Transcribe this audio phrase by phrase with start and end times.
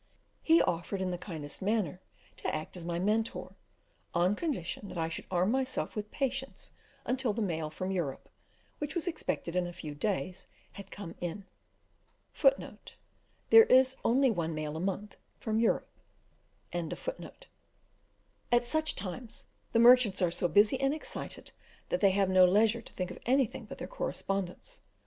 [0.41, 2.01] He offered, in the kindest manner,
[2.37, 3.53] to act as my Mentor,
[4.15, 6.71] on condition that I should arm myself with patience
[7.05, 8.27] until the mail from Europe,
[8.79, 11.45] which was expected in a few days, had come in.
[12.33, 12.95] At
[18.63, 21.51] such times the merchants are so busy and excited,
[21.89, 24.81] that they have no leisure to think of anything but their correspondence.